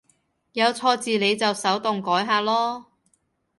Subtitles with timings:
[0.53, 2.85] 有錯字你就手動改下囉